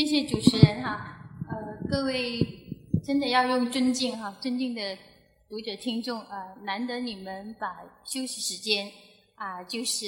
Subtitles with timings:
[0.00, 2.40] 谢谢主持人哈，呃，各位
[3.04, 4.96] 真的要用尊敬哈，尊敬的
[5.46, 7.66] 读者听众啊，难得你们把
[8.02, 8.90] 休息时间
[9.34, 10.06] 啊，就是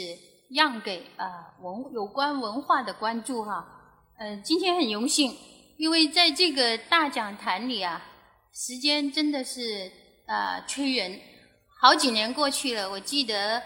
[0.49, 3.67] 让给啊文有关文化的关注哈，
[4.19, 5.37] 呃，今天很荣幸，
[5.77, 8.03] 因为在这个大讲坛里啊，
[8.55, 9.93] 时间真的是
[10.25, 11.21] 啊催人，
[11.83, 13.63] 好几年过去了，我记得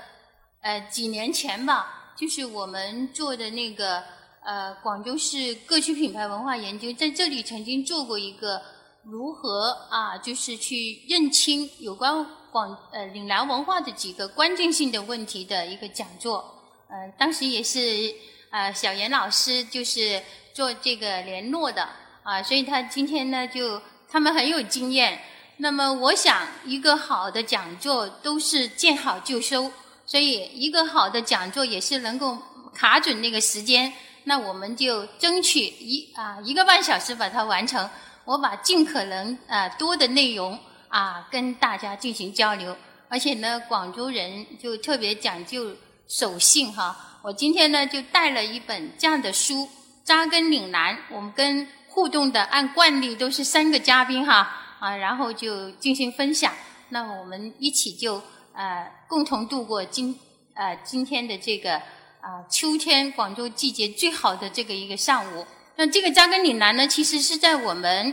[0.62, 4.02] 呃几年前吧，就是我们做的那个。
[4.46, 8.62] 呃，广州市各区品牌文化研究在这里曾经做过一个
[9.02, 16.62] 如何啊，就是去认清有关广呃岭南文化的几个关键性的问题的一个讲座。
[16.88, 18.14] 呃，当时也是
[18.50, 20.22] 啊，小严老师就是
[20.54, 21.88] 做这个联络的
[22.22, 25.20] 啊，所以他今天呢就他们很有经验。
[25.56, 29.72] 那么我想，一个好的讲座都是见好就收，
[30.06, 32.38] 所以一个好的讲座也是能够
[32.72, 33.92] 卡准那个时间。
[34.28, 37.88] 那我们就争取一啊一个半小时把它完成。
[38.24, 42.76] 我把尽可能啊多的内容啊跟大家进行交流。
[43.08, 45.76] 而且呢，广州人就特别讲究
[46.08, 47.20] 守信哈。
[47.22, 49.54] 我今天呢就带了一本这样的书
[50.02, 50.96] 《扎根岭南》。
[51.08, 56.52] 我们跟互动的按惯例都是三个嘉宾哈啊，然后就进行分享。
[56.88, 58.20] 那我们一起就
[58.52, 60.18] 呃共同度过今
[60.54, 61.80] 呃今天的这个。
[62.26, 65.46] 啊，秋天广州季节最好的这个一个上午，
[65.76, 68.12] 那这个扎根岭南呢，其实是在我们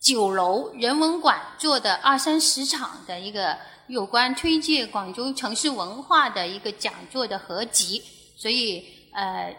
[0.00, 3.58] 九楼人文馆做的二三十场的一个
[3.88, 8.02] 有关推介广州城市文化的一个讲座的合集，
[8.38, 9.54] 所以呃，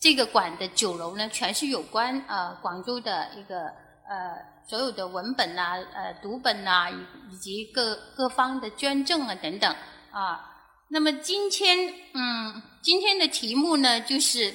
[0.00, 3.66] 这个馆的九楼呢，全是有关呃广州的一个
[4.08, 9.70] 呃所有的文本呐、呃读本呐，以以及各各方的捐赠啊等等
[10.12, 10.50] 啊。
[10.88, 14.52] 那么今天，嗯，今天的题目呢，就是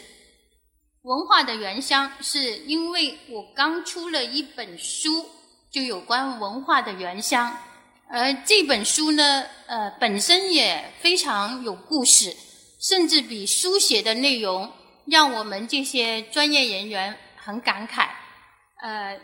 [1.02, 5.26] 文化的原乡，是因为我刚出了一本书，
[5.72, 7.58] 就有关文化的原乡，
[8.08, 12.32] 而这本书呢，呃，本身也非常有故事，
[12.80, 14.72] 甚至比书写的内容
[15.08, 18.10] 让我们这些专业人员很感慨，
[18.84, 19.20] 呃，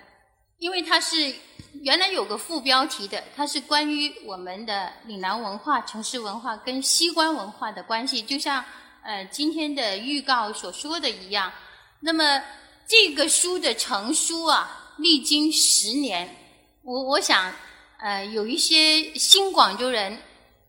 [0.57, 1.35] 因为它是。
[1.81, 8.63] 原来有个副标题的，它是关于我们的岭南文化、城市文化跟西关文化的关系，就像
[9.05, 11.53] 呃今天的预告所说的一样。
[11.99, 12.41] 那么
[12.87, 16.35] 这个书的成书啊，历经十年，
[16.81, 17.53] 我我想
[17.99, 20.17] 呃有一些新广州人，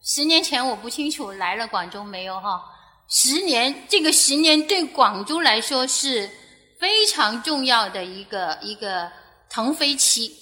[0.02, 2.62] 十年前我不清楚来了广州没有哈。
[3.08, 6.28] 十年这个十年对广州来说是
[6.78, 9.10] 非常重要的一个一个
[9.48, 10.36] 腾飞期。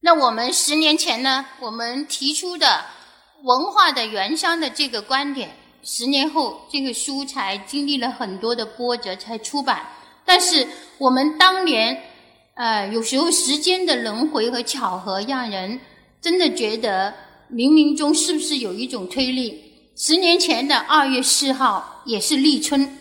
[0.00, 2.84] 那我们十年前呢，我们提出的
[3.42, 9.86] 文化的原乡的这个观点，十年后这个书才经历了很多的波折才出版。
[10.24, 10.66] 但是
[10.98, 12.02] 我们当年，
[12.54, 15.78] 呃，有时候时间的轮回和巧合，让人
[16.20, 17.12] 真的觉得
[17.52, 19.62] 冥冥中是不是有一种推力？
[19.94, 22.98] 十年前的二月四号也是立春，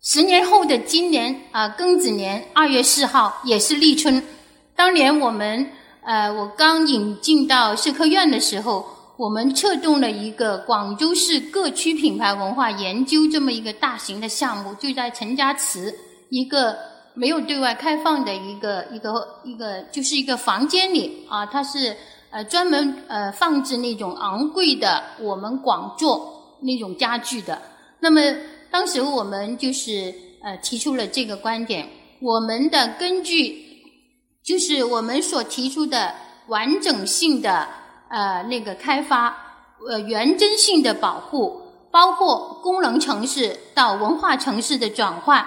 [0.00, 4.22] 十年后的今年啊庚子年二月四号也是立春。
[4.74, 5.70] 当年我们。
[6.04, 8.84] 呃，我刚引进到社科院的时候，
[9.22, 15.94] 我们策动了一个广州市各区品牌文化研究这么一个大型的项目，就在陈家祠
[16.28, 16.76] 一个
[17.14, 21.96] 没有对外开放的一个一个一个，就是一个房间里啊，它是
[22.32, 27.62] 呃专门呃放置那种昂贵的我们广作那种家具的。
[28.00, 28.20] 那么
[28.72, 30.12] 当时我们就是
[30.42, 31.88] 呃提出了这个观点，
[32.20, 33.70] 我们的根据。
[34.44, 36.12] 就是我们所提出的
[36.48, 37.68] 完整性的
[38.12, 39.34] 呃那个开发，
[39.88, 45.46] 呃原真性的保护，包括功能城市到文化城市的转换，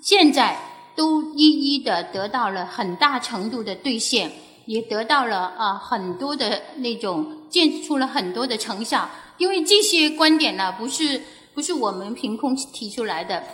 [0.00, 0.58] 现在
[0.96, 4.32] 都一一的得到了很大程度的兑现，
[4.64, 9.06] 也得到了啊很多的那种建出了很多的成效。
[9.36, 11.20] 因为这些观点呢，不是
[11.54, 13.44] 不是我们凭空提出来的，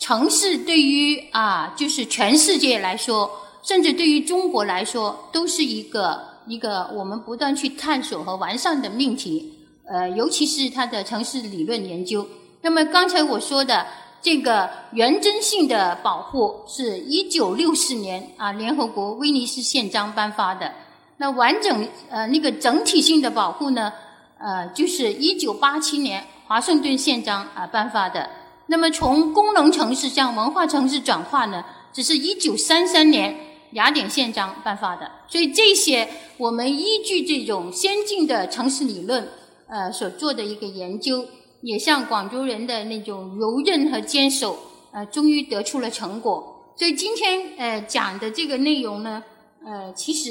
[0.00, 3.30] 城市对于啊就是全世界来说。
[3.64, 9.58] 甚至对于中国来说，都是一个一个我们不断去探索和完善的命题。
[9.84, 12.26] 呃，尤其是它的城市理论研究。
[12.62, 13.84] 那么刚才我说的
[14.22, 20.72] 这个原真性的保护，是一九六四年啊，联合国威尼斯宪章颁发的。
[21.16, 23.92] 那完整呃那个整体性的保护呢，
[24.38, 28.30] 呃，就是一九八七年华盛顿宪章啊颁发的。
[28.66, 33.36] 那么从功能城市向文化城市转化呢，只是一九三三年。
[33.72, 39.28] 雅典宪章颁发的，所以这些我们依据这种先进的城市理论，
[39.68, 41.26] 呃所做的一个研究，
[41.62, 44.58] 也像广州人的那种柔韧和坚守，
[44.92, 46.74] 呃，终于得出了成果。
[46.76, 49.22] 所以今天呃讲的这个内容呢，
[49.64, 50.30] 呃其实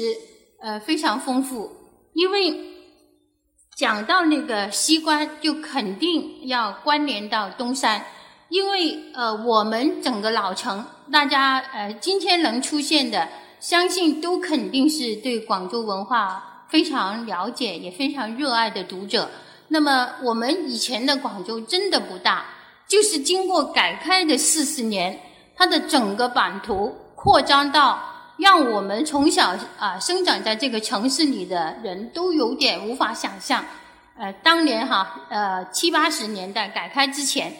[0.60, 1.70] 呃非常丰富，
[2.14, 2.54] 因为
[3.76, 8.04] 讲到那个西关，就肯定要关联到东山，
[8.52, 13.26] 因为呃我们整个老城，大家呃今天能出现的，
[13.58, 19.30] 相信都肯定是对广州文化非常了解，也非常热爱的读者。
[19.68, 22.44] 那么我们以前的广州真的不大，
[22.86, 25.18] 就是经过改开的四十年，
[25.56, 27.98] 它的整个版图扩张到
[28.36, 33.64] 让我们从小啊生长在这个城市里的人都有点无法想象。
[34.18, 37.50] 呃，当年哈呃七八十年代改开之前，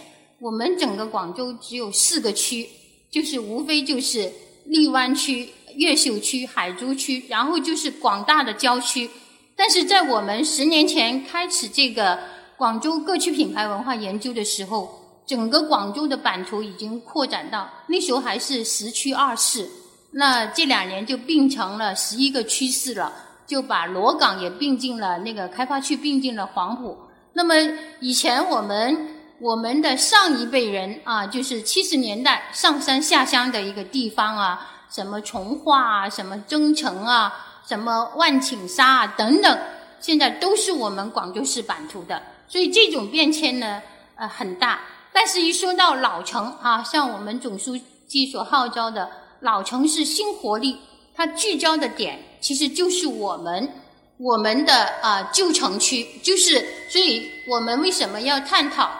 [0.42, 2.68] 我们整个广州只有四个区，
[3.08, 4.28] 就是无非就是
[4.64, 9.08] 荔湾区、越秀区、海珠区，然后就是广大的郊区。
[9.54, 12.18] 但是在我们十年前开始这个
[12.56, 19.70] 广州各区品牌文化研究的时候，整个广州的版图已经扩展到那时候还是十区二市，
[20.10, 23.12] 那这两年就并成了十一个区市了，
[23.46, 26.98] 就把罗岗也并进了那个开发区，并进了黄埔。
[27.34, 27.54] 那么
[28.00, 29.11] 以前我们
[29.42, 37.48] 我们的上一辈人啊，就是七十年代上山下乡的一个地方啊，什么从化啊，什么增城啊。
[37.64, 39.58] 什么万顷沙啊等等，
[40.00, 43.80] 现在都是我们广州市版图的，所以这种变迁呢，
[44.16, 44.80] 呃很大。
[45.12, 47.78] 但是，一说到老城啊，像我们总书
[48.08, 49.08] 记所号召的
[49.40, 50.76] 老城市新活力，
[51.14, 53.72] 它聚焦的点其实就是我们
[54.18, 58.90] 我们的啊旧城区，就是所以我们为什么要探讨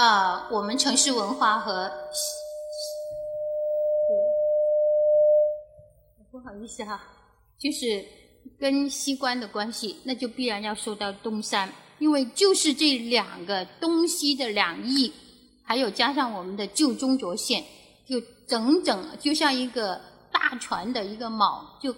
[0.00, 1.92] 啊我们城市文化和。
[6.30, 6.98] 不好意思哈，
[7.58, 8.02] 就是
[8.58, 15.12] 跟西关的关系，那就必然要说到东山，因为就是这两个东西的两翼，
[15.62, 17.62] 还有加上我们的旧中轴线，
[18.08, 18.18] 就
[18.48, 20.00] 整整就像一个
[20.32, 21.94] 大船的一个锚，就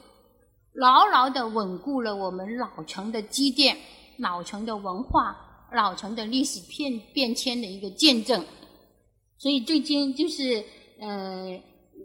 [0.73, 3.77] 牢牢的稳固了我们老城的积淀、
[4.19, 8.45] 老城的文化、老城的历史变变迁的一个见证。
[9.39, 10.65] 所以最近就是
[11.01, 11.61] 呃。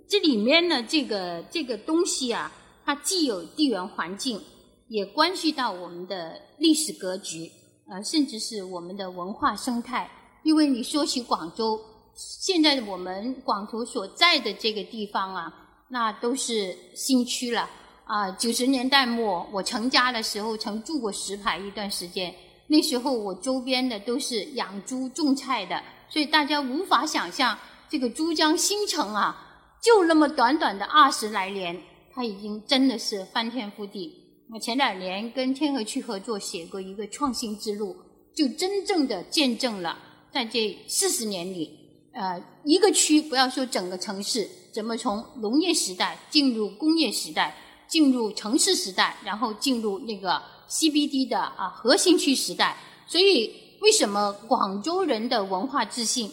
[0.10, 2.50] 这里面呢，这个这个东西啊，
[2.86, 4.42] 它既有地缘环境，
[4.88, 7.52] 也关系到我们的历史格局，
[7.90, 10.10] 呃，甚至是我们的文化生态。
[10.44, 11.78] 因为你说起广州，
[12.16, 15.54] 现在我们广图所在的这个地方啊，
[15.90, 17.69] 那都是新区了
[18.06, 18.31] 啊。
[18.31, 22.34] 九十年代末，我成家的时候，曾住过石牌一段时间。
[22.68, 27.58] 那时候我周边的都是养猪种菜的，所以大家无法想象
[27.90, 29.44] 这个珠江新城啊。
[29.81, 31.80] 就那么短短的二十来年，
[32.12, 34.12] 它已经真的是翻天覆地。
[34.52, 37.96] 我前两年跟天河区合作写过一个创新之路，
[38.34, 39.98] 就真正的见证了
[40.34, 41.78] 在这四十年里，
[42.14, 47.56] 呃，一个区不要说整个城市，怎么从农业时代进入工业时代，
[47.88, 52.78] 进入城市时代，然后进入那个 CBD 的啊核心区时代。
[53.06, 56.30] 所以，为什么广州人的文化自信？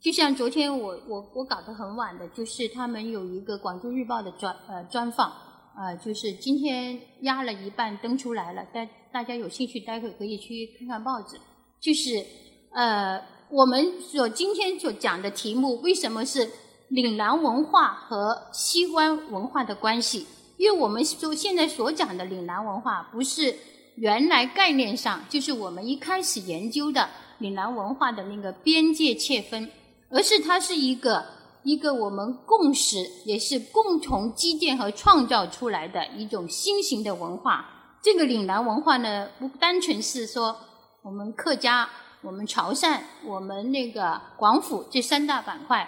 [0.00, 5.32] 就像昨天我我我搞得很晚的，就是他们有一个《广州日报》的专呃专访，
[5.76, 11.36] 呃，就是今天压了一半登出来了，大大家有兴趣待会可以去看看报纸。
[11.80, 12.24] 就是
[12.72, 13.20] 呃，
[13.50, 16.48] 我们所今天所讲的题目，为什么是
[16.88, 20.26] 岭南文化和西关文化的关系？
[20.58, 23.54] 因为我们说现在所讲的岭南文化，不是
[24.00, 29.70] 原来概念上就是我们一开始研究的岭南文化的那个边界切分。
[30.10, 31.22] 而是它是一个
[31.64, 37.98] 一个我们共识，也是共同积淀和创造出来的一种新型的文化。
[38.02, 40.56] 这个岭南文化呢，不单纯是说
[41.02, 41.86] 我们客家、
[42.22, 45.86] 我们潮汕、我们那个广府这三大板块，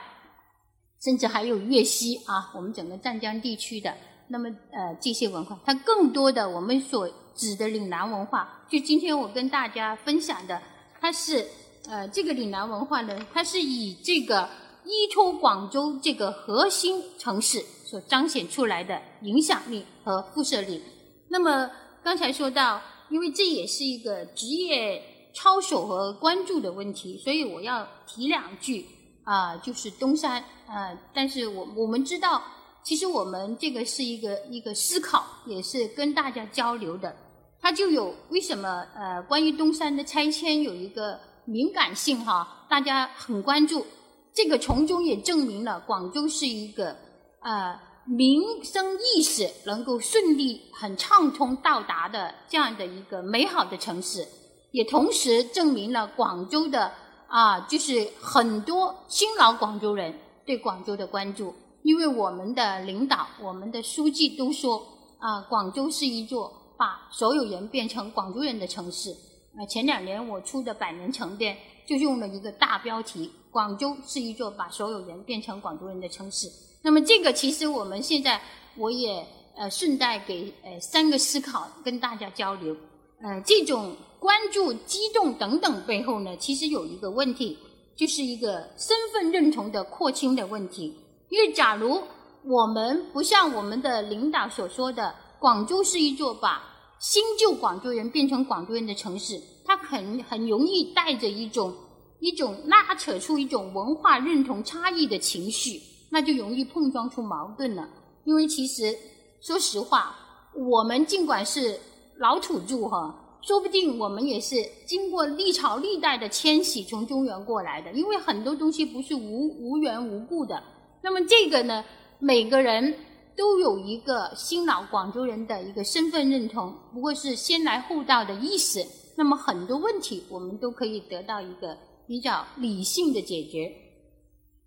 [1.03, 3.95] 甚至还有粤西啊，我们整个湛江地区的。
[4.29, 10.61] 那么呃，这些文化，它更多的我们所指的岭南文化，就今天我跟大家分享的，
[11.01, 11.47] 它是。
[11.89, 14.47] 呃，这个岭南文化呢，它是以这个
[14.85, 20.83] 依托广州这个核心城市所彰显出来的影响力和辐射力。
[21.29, 21.71] 那么
[22.05, 25.03] 刚才说到，因为这也是一个职业
[25.35, 28.85] 操守和关注的问题，所以我要提两句
[29.25, 30.93] 啊，就是东山啊。
[31.15, 32.43] 但是我我们知道，
[32.83, 37.15] 其实我们这个是一个一个思考，也是跟大家交流的。
[37.61, 41.19] 它就有为什么呃，关于东山的拆迁有一个。
[41.47, 43.85] 敏感性哈，大家很关注，
[44.33, 46.95] 这个从中也证明了广州是一个
[47.41, 54.25] 呃民生意识能够顺利、很畅通到达的这样的一个美好的城市，
[54.71, 56.93] 也同时证明了广州的
[57.27, 60.15] 啊，就是很多新老广州人
[60.47, 64.83] 对广州的关注，因为我们的领导、我们的书记都说
[65.19, 69.11] 啊，广州是一座把所有人变成广州人的城市。
[69.57, 71.55] 啊，前两年我出的《百年城变》
[71.89, 76.49] 就用了一个大标题：“广州是一座把所有人变成广州人的城市。”
[76.83, 78.41] 那么这个其实我们现在
[78.77, 82.77] 我也呃顺带给呃三个思考跟大家交流。
[83.23, 87.59] 呃，这种关注、激动等等背后呢，其实有一个问题，
[87.97, 90.95] 就是一个身份认同的扩清的问题。
[91.31, 92.03] 因为假如
[92.45, 96.63] 我们不像我们的领导所说的，广州是一座把
[96.99, 101.73] 新旧广州人变成广州人的城市，它很很容易带着一种
[102.19, 107.89] 一种拉扯出一种文化认同差异的情绪，那就容易碰撞出矛盾了。
[108.25, 108.95] 因为其实
[109.41, 110.17] 说实话，
[110.55, 111.79] 我们尽管是
[112.19, 120.61] 老土著哈，说不定我们也是经过历朝历代的迁徙从中原过来的，因为很多东西不是无无缘无故的。
[121.03, 121.85] 那么这个呢，
[122.19, 122.95] 每个人。
[123.37, 128.85] 都有一个新老广州人的一个身份认同，不过是先来后到的意思。
[129.17, 131.75] 那么很多问题我们都可以得到一个
[132.07, 133.73] 比较理性的解决。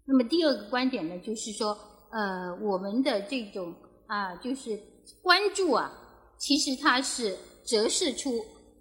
[0.07, 1.77] 那么第二个观点呢，就是说，
[2.09, 3.71] 呃，我们的这种
[4.07, 4.79] 啊，就是
[5.21, 5.91] 关注啊，
[6.39, 8.31] 其实它是折射出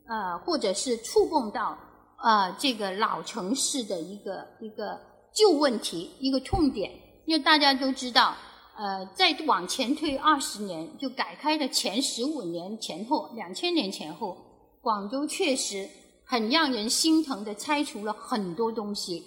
[0.06, 1.76] 呃，或者是触碰到
[2.16, 4.98] 啊，这个老城市的一个一个
[5.34, 6.90] 旧问题，一个痛点。
[7.24, 8.34] 因为大家都知道。
[8.74, 14.34] 呃，再往前推二十年，就改开的前十五年前后，两千年前后，
[14.80, 15.86] 广州确实
[16.24, 19.22] 很让人心疼的拆除了很多东西，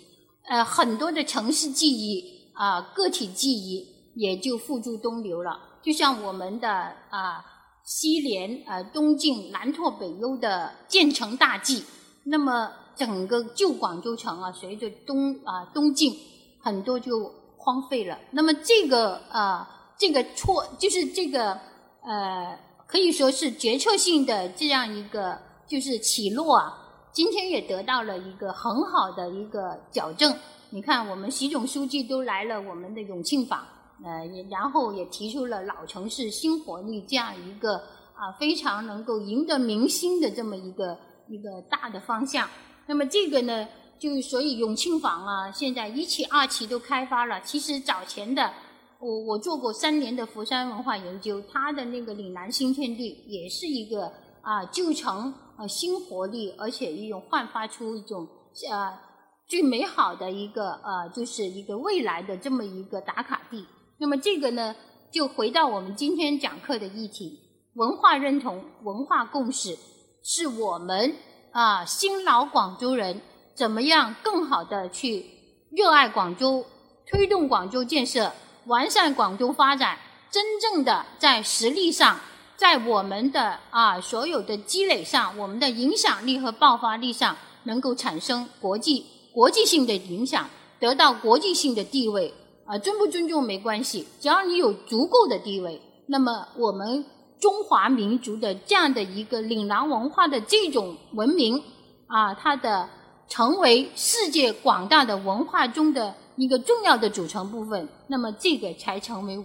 [0.46, 5.60] 呃，很多的城市记忆啊，个体记忆也就付诸东流了。
[5.84, 6.68] 就像我们的
[7.12, 7.46] 啊
[7.86, 11.84] 西联、呃东进、南拓北优的建成大计，
[12.24, 16.18] 那么整个旧广州城啊，随着东啊东进
[16.60, 17.45] 很多就。
[17.66, 18.16] 荒废了。
[18.30, 19.66] 那么这个呃，
[19.98, 21.60] 这个错就是这个
[22.04, 22.56] 呃，
[22.86, 25.36] 可以说是决策性的这样一个
[25.68, 26.78] 就是起落啊。
[27.12, 30.38] 今天也得到了一个很好的一个矫正。
[30.70, 33.66] 你看，我们习总书记都来了我们的永庆坊，
[34.04, 37.78] 呃，然后也提出了老城市新活力这样一个
[38.14, 40.96] 啊非常能够赢得民心的这么一个
[41.28, 42.48] 一个大的方向。
[42.86, 43.68] 那么这个呢？
[43.98, 47.40] 就所以永庆坊啊，现在一期、二期都开发了。
[47.42, 48.52] 其实早前的，
[49.00, 54.12] 我我做过三年的佛山文化研究，它的那个岭南新天地也是一个
[54.42, 58.28] 啊旧城啊新活力，而且一种焕发出一种
[58.70, 59.02] 啊
[59.48, 63.66] 最美好的一个呃就是一个未来的这么一个打卡地。
[63.98, 64.76] 那么这个呢，
[65.10, 67.40] 就回到我们今天讲课的议题：
[67.76, 69.78] 文化认同、文化共识，
[70.22, 71.16] 是我们
[71.52, 73.22] 啊新老广州人。
[73.56, 75.26] 怎么样更好的去
[75.72, 76.66] 热爱广州，
[77.08, 78.34] 推动广州建设，
[78.66, 79.98] 完善广州发展，
[80.30, 82.20] 真正的在实力上，
[82.58, 92.34] 在我们的啊所有的积累上，我们的影响力和爆发力上，能够产生国际国际性的影响，得到国际性的地位
[92.66, 97.06] 啊，尊不尊重没关系，只要你有足够的地位，那么我们
[97.40, 101.64] 中华民族的这样的一个岭南文化的这种文明
[102.08, 102.90] 啊，它的。
[103.28, 109.44] 成为世界广大的文化中的一个重要的组成部分，那么这个才成为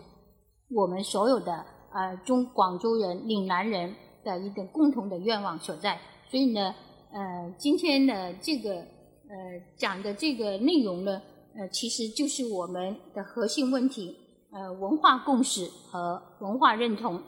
[0.70, 1.52] 我们所有的
[1.92, 3.94] 呃中广州人、岭南人
[4.24, 5.98] 的一个共同的愿望所在。
[6.30, 6.74] 所以呢，
[7.12, 8.84] 呃，今天的这个呃
[9.76, 11.20] 讲的这个内容呢，
[11.56, 14.16] 呃，其实就是我们的核心问题，
[14.52, 17.20] 呃，文化共识和文化认同。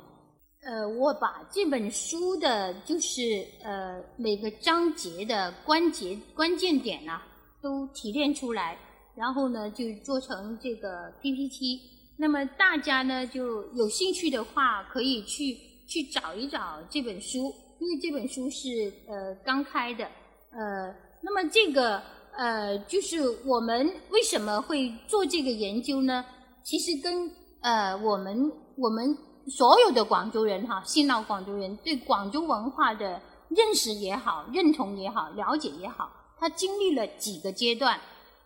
[0.64, 7.21] 呃，我把这本书的，就是呃每个章节的关节关键点呢，
[7.61, 8.78] 都提炼出来，
[9.16, 11.81] 然后呢就做成这个 PPT。
[12.16, 18.69] 那么大家呢就有兴趣的话，可以去去找一找这本书，因为这本书是
[19.09, 20.04] 呃刚开的。
[20.52, 22.00] 呃，那么这个
[22.37, 26.25] 呃就是我们为什么会做这个研究呢？
[26.62, 27.28] 其实跟
[27.62, 29.19] 呃我们我们。
[29.49, 37.99] 所有的广州人哈，新老广州人对广州文化的认识也好、认同也好、了解也好，他经历了几个阶段。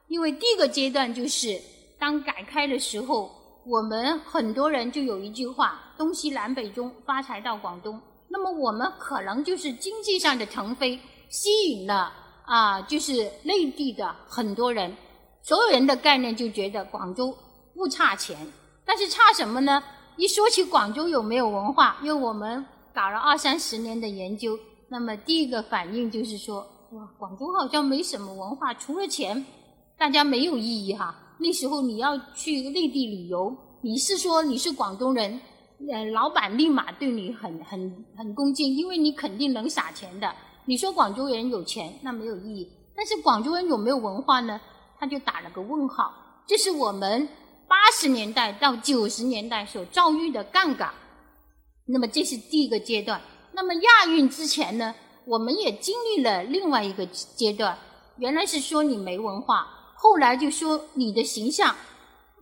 [0.09, 1.61] 因为第一个阶段就是
[1.99, 3.31] 当改开的时候，
[3.67, 10.99] 我们很多人就有一句话：“东西南北中，发财到广东。”那么我们可能就是经济上的腾飞，
[11.29, 12.13] 吸引了
[12.45, 14.97] 啊，就是内地的很多人，
[15.43, 17.37] 所有人的概念就觉得广州
[17.75, 18.37] 不差钱，
[18.85, 19.83] 但是差什么呢？
[20.17, 24.59] 一说起广州有没有文化，因为我们搞了二三十年的研究，
[24.89, 29.45] 那么第一个反应就是说，哇，广州好像没什么文化，除了钱，
[29.99, 31.15] 大家没有意义哈。
[31.39, 35.39] 那时候你要去内地旅游，你是说你是广东人，
[35.93, 40.35] 呃，老板立马对你很很很恭敬，因为你肯定能撒钱的。
[40.65, 42.73] 你说广州人有钱，那没有意义。
[42.97, 44.59] 但是广州人有没有文化呢？
[44.99, 46.11] 他就打了个问号。
[46.47, 47.29] 这是我们
[47.69, 50.93] 八十年代到九十年代所遭遇的杠杆。
[51.87, 53.21] 那么这是第一个阶段。
[53.53, 54.95] 那么亚运之前呢，
[55.27, 57.79] 我们也经历了另外一个阶段。
[58.19, 61.75] 原来是说你没文化，后来就说你的形象。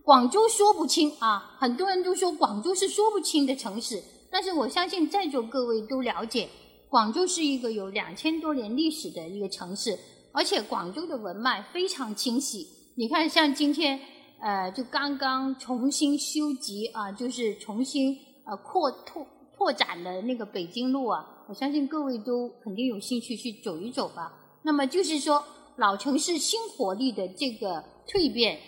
[0.03, 4.03] 广州说不清啊，很多人都说广州是说不清的城市。
[4.31, 6.49] 但是我相信在座各位都了解，
[6.89, 9.97] 广州是一个有两千多年历史的一个城市，
[10.33, 12.67] 而且广州的文脉非常清晰。
[12.97, 13.99] 你看，像今天
[14.45, 19.25] 呃，就刚刚重新修集啊， 就是重新呃扩拓。
[19.57, 24.31] 拓展的那个北京路啊，我相信各位都肯定有兴趣去走一走吧。
[24.63, 25.41] 那么就是说，
[25.77, 28.59] 老城市新活力的这个蜕变，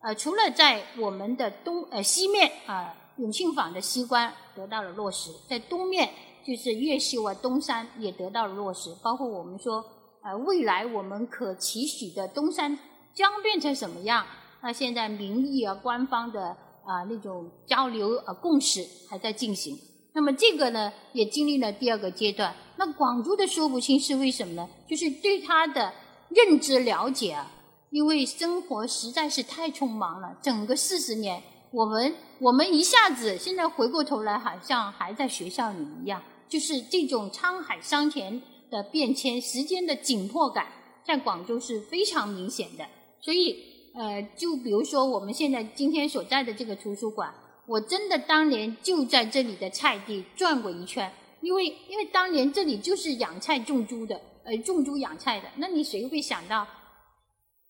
[0.00, 6.08] 呃，除了在我们的东呃西面啊，永庆坊的西关得到了落实，在东面
[6.46, 9.84] 就是越秀啊东山也得到了落实，包括我们说
[10.22, 12.78] 呃未来我们可期许的东山
[13.12, 14.24] 将变成什么样？
[14.62, 19.78] 那现在民意啊官方的啊那种交流啊共识还在进行。
[20.14, 22.54] 那么这个呢，也经历了第二个阶段。
[22.76, 24.68] 那广州的说不清是为什么呢？
[24.88, 25.92] 就是对它的
[26.30, 27.50] 认知了解啊，
[27.90, 30.36] 因为生活实在是太匆忙了。
[30.42, 36.20] 整个四十年，我们我们一下子现在回过头来，好像还在学校里一样。
[36.48, 40.66] 就是这种沧海桑田的变迁，时间的紧迫感，
[41.04, 42.84] 在广州是非常明显的。
[43.20, 47.32] 所以，呃，就比如说我们现在今天所在的这个图书馆。
[47.66, 55.46] 我真的当年就在这里的菜地转过一圈，因为因为当年这里就是养菜种猪的，呃，种猪养菜的。
[55.56, 56.66] 那你谁会想到，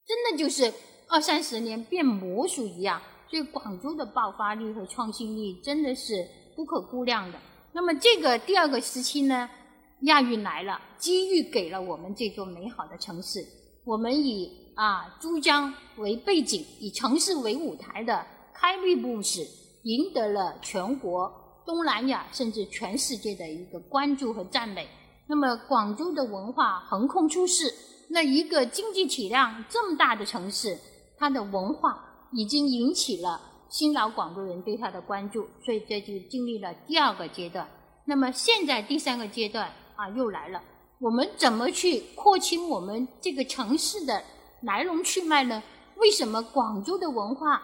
[0.07, 0.73] 真的就是
[1.09, 3.03] 二三十年变魔术一样？
[3.29, 7.39] 所以广州的爆发力和创新力真的是不可估量的。
[7.73, 9.51] 那么这个第二个时期呢，
[10.03, 13.45] 亚运来了，机遇给了我们这座美好的城市。
[13.85, 19.45] 我们以啊珠江为背景，以城市为舞台的开绿布史。
[19.85, 21.33] 赢得了全国、
[21.65, 24.87] 东南亚甚至全世界的一个关注和赞美。
[25.29, 27.73] 那么，广州的文化横空出世，
[28.11, 30.77] 那一个经济体量这么大的城市，
[31.17, 37.67] 它的文化已经引起了新老广州人对它的关注，所以这就经历了第二个阶段。
[38.05, 40.61] 那么，现在第三个阶段啊，又来了。
[41.01, 44.23] 我们怎么去扩清我们这个城市的
[44.63, 45.63] 来龙去脉呢？
[45.97, 47.63] 为什么广州的文化？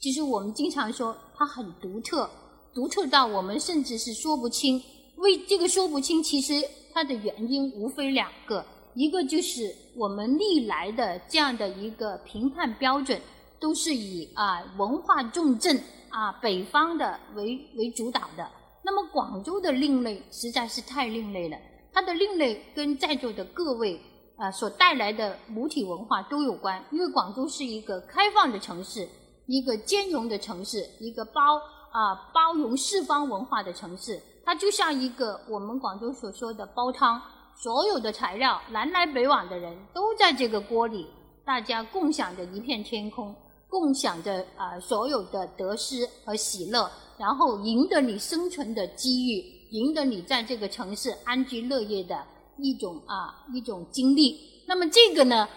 [0.00, 2.28] 其实我们经常说它很独特，
[2.74, 4.82] 独特到我们甚至是说不清。
[5.16, 6.54] 为这个说不清，其实
[6.92, 8.64] 它的原因无非两个：
[8.94, 13.20] 一个就是我们历来的这样的一个评判标准，
[13.60, 18.48] 都是以啊文化重镇啊北方的为为主导的。
[18.84, 21.56] 那么广州的另类实在是太另类了，
[21.92, 24.00] 它的另类跟在座的各位
[24.38, 29.06] 啊所带来的母体文化都有关，因为广州是一个开放的城市。
[29.50, 31.40] 一个兼容的城市，一个包
[31.90, 37.18] 啊包容四方文化的城市，它就像一个我们广州所说的煲汤，
[37.56, 41.06] 所有的材料南来北往的人都在这个锅里，
[41.46, 43.34] 大家共享着一片天空，
[43.70, 52.22] 共享着啊所有的得失和喜乐，然后赢得你生存的机遇，赢得你在这个城市安居乐业的
[52.58, 54.38] 一种啊一种经历。
[54.66, 55.48] 那么这个呢？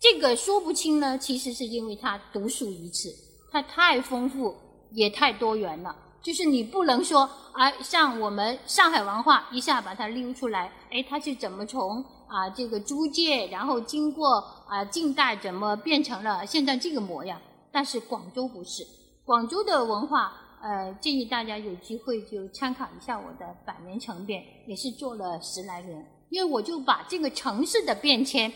[0.00, 3.10] 这个说不清呢，其实是因为它独树一帜，
[3.52, 4.56] 它太丰富
[4.92, 5.94] 也太多元了。
[6.22, 17.40] 就是你不能说啊，像我们上海文化一下把它拎出来，哎，它是怎么从啊这个租界，然后经过啊近代怎么变成了现在这个模样？
[17.70, 18.82] 但是广州不是，
[19.24, 28.50] 广州的文化，呃，建议大家有机会就参考一下我的百年城变，也是做了十来年，因为我就把这个城市的变迁。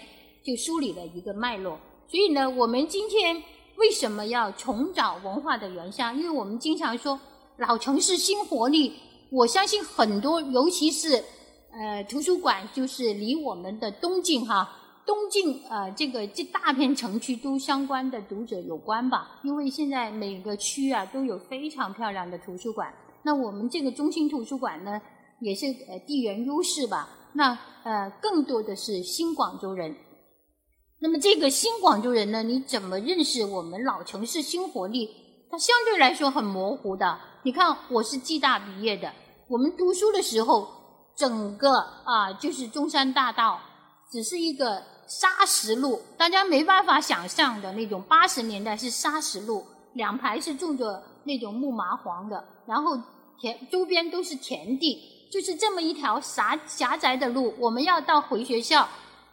[0.46, 3.42] 就梳理了一个脉络，所以呢，我们今天
[3.76, 6.14] 为什么要重找文化的原乡？
[6.14, 7.18] 因为我们经常说
[7.56, 8.92] 老城市新活力。
[9.30, 11.24] 我相信很多，尤其是
[11.72, 14.70] 呃图书馆，就是离我们的东晋哈
[15.06, 19.40] 东晋呃这个这大片城区都相关的读者有关吧？
[19.44, 22.92] 因为现在每个区啊都有非常漂亮的图书馆。
[23.22, 25.00] 那我们这个中心图书馆呢，
[25.40, 27.08] 也是呃地缘优势吧？
[27.34, 29.94] 那呃更多的是新广州人。
[31.00, 32.42] 那么这个新广州人呢？
[32.42, 35.10] 你怎么认识我们老城市新活力？
[35.50, 37.20] 它相对来说很模糊的。
[37.42, 39.12] 你看，我是暨大毕业的，
[39.48, 40.66] 我们读书的时候，
[41.14, 43.60] 整个啊就是中山大道，
[44.10, 48.02] 只是一个砂石路，大家没办法想象的那种。
[48.08, 52.96] 八十年代是砂石路，两排是种着那种木麻黄的，然后
[53.38, 57.52] 田周边都是田地，就是这么一条狭狭窄的路。
[57.58, 58.88] 我们要到回学校，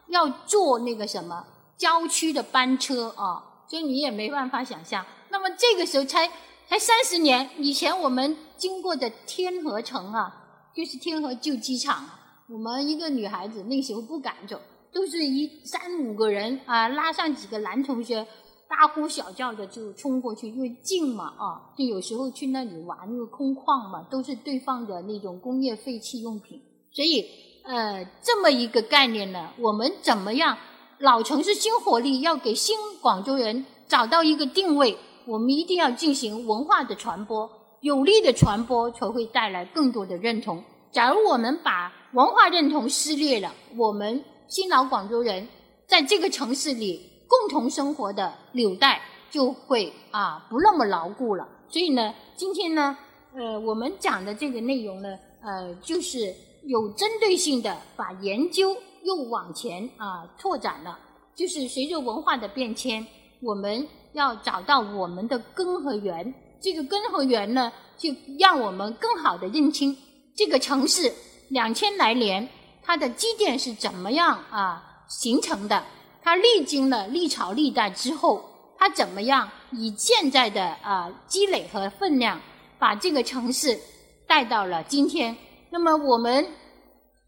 [0.08, 1.46] 要坐那个什么
[1.78, 3.38] 郊区的班车啊，
[3.68, 5.06] 所以你也没办法想象。
[5.30, 6.28] 那么这个时候才
[6.68, 10.36] 才三十年以前，我们经过的天河城啊，
[10.76, 12.04] 就是天河旧机场。
[12.50, 14.60] 我们一个女孩子那时候不敢走，
[14.92, 18.26] 都是一三五个人啊，拉上几个男同学，
[18.72, 26.58] 大呼小叫的就冲过去，因为近嘛啊，就有时候去那里玩，因为空旷嘛，都是对方的那种工业废弃用品，
[26.94, 27.26] 所以
[27.66, 30.58] 呃，这么一个概念呢，我们怎么样？
[31.00, 37.50] 老城市新活力要给新广州人找到一个定位，我们一定要进行文化的传播，
[37.82, 40.64] 有力的传播才会带来更多的认同。
[40.94, 45.46] 假如我们把文化认同撕裂了，我们新老广州人
[45.88, 51.48] 在这个城市里共同生活的纽带就会啊不那么牢固了。
[51.70, 52.98] 所以呢，今天呢，
[53.34, 61.00] 呃，我们讲的这个内容呢，呃，就是有针对性的把研究又往前啊拓展了。
[61.34, 63.08] 就是随着文化的变迁，
[63.42, 66.34] 我们要找到我们的根和源。
[66.62, 69.98] 这个根和源呢，就让我们更好的认清。
[70.36, 71.12] 这个城市
[71.50, 72.48] 两千来年，
[72.84, 75.82] 它的积淀是怎么样啊形成的？
[76.24, 78.44] 它历经了历朝历代之后，
[78.78, 82.40] 它怎么样以现在的啊积累和分量，
[82.78, 83.80] 把这个城市
[84.28, 85.36] 带到了今天？
[85.70, 86.46] 那么我们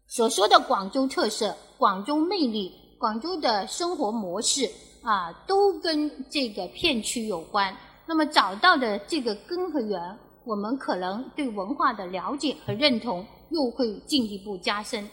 [0.06, 4.70] 所说的广州特色、广州魅力、广州的生活模式
[5.02, 7.76] 啊，都跟这个片区有关。
[8.06, 10.18] 那么找到的这个根和源。
[10.46, 15.08] 我们可能对文化的了解和认同又会进一步加深。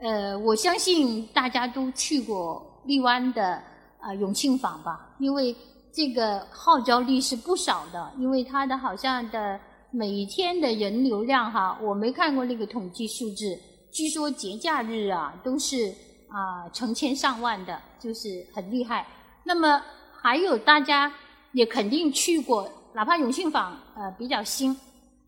[0.00, 3.62] 呃，我相信大家都去过荔湾的
[4.00, 5.54] 啊永庆坊吧，因为
[5.92, 9.60] 这个号召力是不少的，因为它的好像的
[9.90, 13.58] 每天的人流量哈，我没看过那个统计数字，
[13.92, 15.94] 据说节假日啊都是
[16.28, 19.06] 啊成千上万的，就是很厉害。
[19.44, 19.82] 那么
[20.22, 21.12] 还有大家
[21.52, 22.68] 也肯定去过。
[22.92, 24.76] 哪怕永庆坊呃比较新，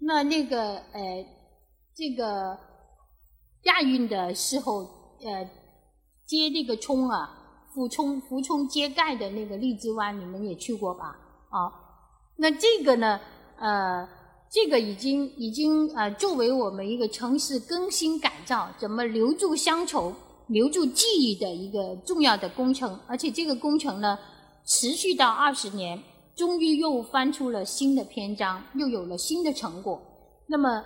[0.01, 1.25] 那那个呃
[1.95, 2.59] 这个
[3.63, 4.81] 亚运的时候
[5.25, 5.49] 呃
[6.27, 7.31] 接那个冲啊，
[7.75, 11.17] 俯冲俯冲接盖的那个荔枝湾，你们也去过吧？
[11.51, 11.73] 啊，
[12.37, 13.21] 那这个呢
[13.59, 14.09] 呃
[14.51, 20.15] 这个已经已经呃作为我们一个城市更新改造，怎么留住乡愁、
[20.49, 24.19] 留住记忆的一个重要的工程，而且这个工程呢
[24.65, 26.03] 持续到二十年。
[26.35, 30.01] 终于又翻出了新的篇章，又有了新的成果。
[30.47, 30.83] 那么，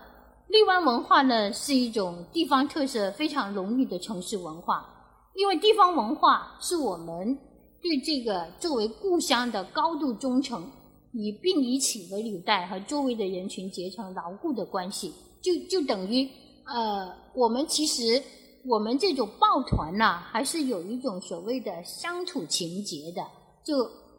[0.48, 4.92] 荔湾文化呢，是一种地方特色非常浓郁的城市文化。
[5.34, 7.36] 因为地方文化是我们
[7.82, 10.66] 对这个作为故乡的高度忠诚，
[11.12, 15.12] 以并以此为纽带，和周围的人群结成牢固的关系。
[15.42, 16.26] 就就等于，
[16.64, 18.22] 呃，我们其实
[18.64, 23.22] 我们这种抱团呐，还是有一种所谓的乡土情结的。
[23.62, 23.74] 就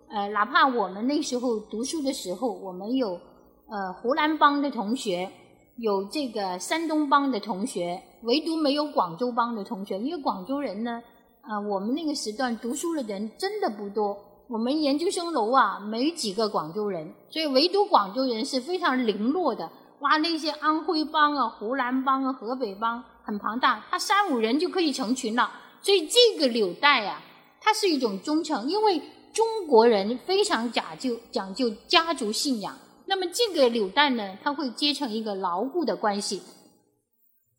[0.10, 3.20] 呃，哪怕我们那时候读书的时候，我们有
[3.68, 5.30] 呃湖南帮的同学，
[5.78, 10.00] 有这个山东帮的同学，唯独没有广州帮的同学。
[10.00, 11.02] 因为广州人呢，
[11.42, 19.70] 啊，我们那个时段读书的人真的不多，我们研究生楼啊没几个广州人，所以唯独广州人是非常零落的。
[20.00, 25.52] 哇，那些安徽帮啊、湖南帮啊、河北帮很庞大，他三五人就可以成群了。
[25.82, 27.22] 所以这个纽带啊，
[27.62, 29.02] 它是一种忠诚，因为。
[29.34, 32.76] 中国人非常讲究讲究家族信仰，
[33.08, 36.41] 那么这个纽带呢，它会结成一个牢固的关系。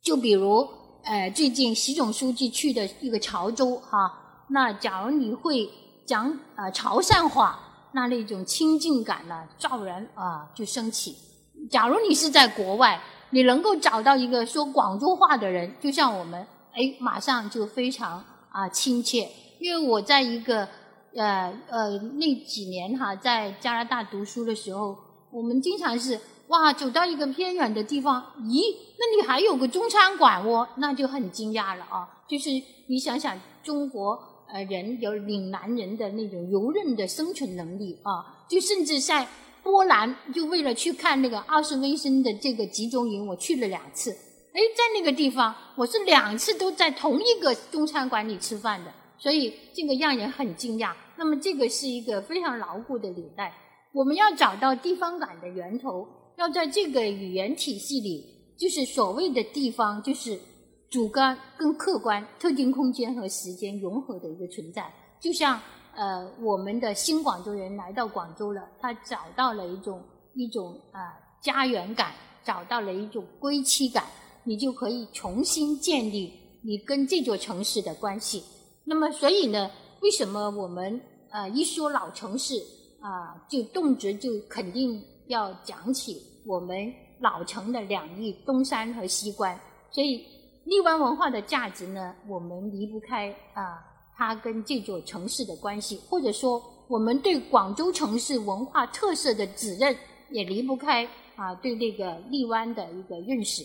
[0.02, 0.68] 就比如，
[1.04, 5.68] 呃，最近习总书记去的一个潮州哈，那假如你会
[6.06, 7.58] 讲啊潮汕话，
[7.92, 11.16] 那那种亲近感呢，骤然啊就升起。
[11.70, 20.68] 假如你是在国外，你能够找到一个说广州话的人，就像我们，哎，马上就非常啊亲切，因为我在一个。
[21.16, 24.94] 呃呃，那几年哈，在加拿大读书的时候，
[25.30, 32.08] 我们经常是哇，走到一个偏远的地方，咦，那里还有个中餐馆哦，那就很惊讶了啊。
[32.28, 32.50] 就是
[32.86, 34.18] 你想想，中国
[34.52, 39.26] 呃人有岭南人的那种游刃的生存能力啊，就甚至在
[39.62, 44.10] 波兰，就为了去看那个奥斯威辛的这个集中营，我去了两次。
[44.10, 48.90] 哎，在那个地方，我是两次都在同一个中餐馆里吃饭的。
[49.18, 50.92] 所以这个让人很惊讶。
[51.16, 53.52] 那么这个是一个非常牢固的纽带。
[53.92, 58.24] 我们要找到地方感的源头，要在这个语言体系里，
[58.59, 60.38] 就是所谓的地方，就是
[60.90, 64.92] 主观跟客观、特定空间和时间融合的一个存在。
[65.20, 65.61] 就像
[65.94, 70.01] 呃，我们的新广州人来到广州了，他找到了一种
[70.35, 71.01] 一种啊
[71.42, 72.12] 家园感，
[72.44, 74.05] 找到了一种归期感，
[74.44, 78.44] 你就可以重新建立你跟这座城市的关系。
[78.85, 79.70] 那么，所以呢，
[80.03, 82.55] 为什么我们呃一说老城市
[83.00, 89.58] 啊，就动辄就肯定要讲起我们老城的两翼东山和西关？
[89.90, 90.24] 所以，
[90.64, 93.84] 荔湾文化的价值呢，我们离不开啊。
[94.16, 99.96] 它跟这座城市的关系，或者说我们对广州城市文化特色的指认，
[100.30, 103.62] 也离不开啊对那个荔湾的一个认识。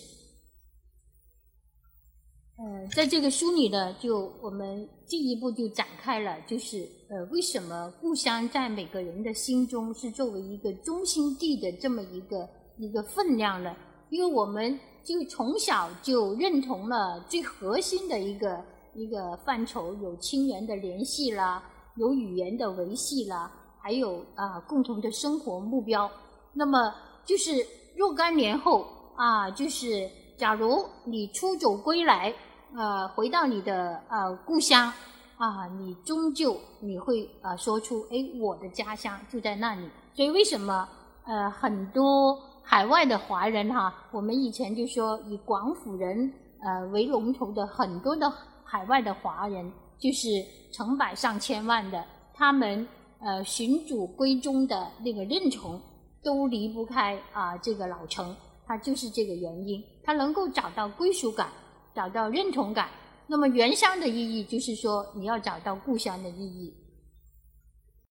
[2.60, 13.76] 嗯，在这个书里呢，就我们进一步就展开了，就是呃，为什么故乡在每个人的心中是作为一个中心地的这么一个一个分量呢？
[14.10, 18.63] 因为我们就从小就认同了最核心的一个。
[18.96, 21.63] 一个范畴有亲缘的联系啦，
[21.98, 26.08] 有语言的维系啦，还有啊共同的生活目标。
[26.54, 26.94] 那么
[27.26, 28.86] 就是若干年后
[29.16, 32.34] 啊，就是假如你出走归来，
[32.76, 34.91] 呃，回到你的呃故乡
[35.38, 39.89] 啊，你终究你会啊说出，哎，我的家乡就在那里。
[40.13, 40.88] 所以为什么
[41.26, 48.32] 呃很多海外的华人哈，我们以前就说以广府人呃为龙头的很多的。
[48.65, 50.30] 海外的华人就是
[50.72, 52.88] 成百上千万的，他们
[53.19, 55.80] 呃寻祖归宗的那个认同
[56.24, 61.49] 都离不开啊这个老城，它就是这个原因，它能够找到归属感，
[61.93, 62.89] 找到认同感。
[63.28, 66.73] 那么原乡的意义就是说你要找到故乡的意义。